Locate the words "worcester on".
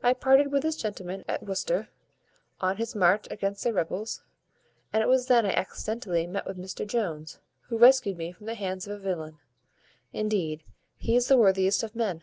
1.42-2.76